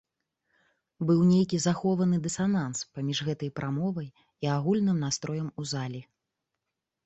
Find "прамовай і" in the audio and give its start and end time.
3.61-4.53